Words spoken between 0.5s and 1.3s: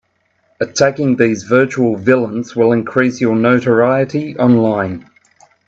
Attacking